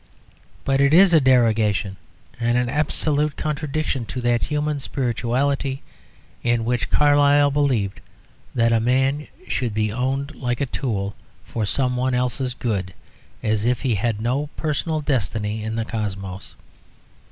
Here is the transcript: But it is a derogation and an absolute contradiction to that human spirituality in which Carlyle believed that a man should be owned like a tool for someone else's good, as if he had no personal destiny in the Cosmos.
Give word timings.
But 0.65 0.81
it 0.81 0.95
is 0.95 1.13
a 1.13 1.21
derogation 1.21 1.95
and 2.39 2.57
an 2.57 2.69
absolute 2.69 3.35
contradiction 3.37 4.03
to 4.07 4.19
that 4.21 4.45
human 4.45 4.79
spirituality 4.79 5.83
in 6.41 6.65
which 6.65 6.89
Carlyle 6.89 7.51
believed 7.51 8.01
that 8.55 8.73
a 8.73 8.79
man 8.79 9.27
should 9.47 9.75
be 9.75 9.93
owned 9.93 10.33
like 10.33 10.59
a 10.59 10.65
tool 10.65 11.13
for 11.45 11.67
someone 11.67 12.15
else's 12.15 12.55
good, 12.55 12.95
as 13.43 13.63
if 13.63 13.81
he 13.83 13.93
had 13.93 14.19
no 14.19 14.47
personal 14.57 15.01
destiny 15.01 15.63
in 15.63 15.75
the 15.75 15.85
Cosmos. 15.85 16.55